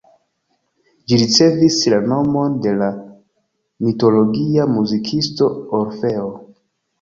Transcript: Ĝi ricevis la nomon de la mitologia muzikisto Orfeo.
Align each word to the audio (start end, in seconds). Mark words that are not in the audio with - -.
Ĝi 1.09 1.17
ricevis 1.23 1.77
la 1.93 1.99
nomon 2.13 2.55
de 2.63 2.71
la 2.79 2.87
mitologia 3.89 4.67
muzikisto 4.79 5.51
Orfeo. 5.83 6.27